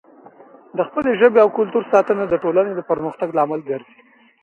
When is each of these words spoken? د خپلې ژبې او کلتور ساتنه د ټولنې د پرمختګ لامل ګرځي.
د 0.77 0.79
خپلې 0.87 1.11
ژبې 1.21 1.39
او 1.43 1.49
کلتور 1.57 1.83
ساتنه 1.93 2.23
د 2.27 2.33
ټولنې 2.43 2.71
د 2.75 2.81
پرمختګ 2.91 3.29
لامل 3.37 3.61
ګرځي. 3.69 3.97